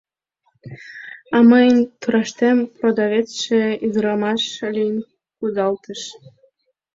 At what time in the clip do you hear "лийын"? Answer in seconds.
4.75-4.97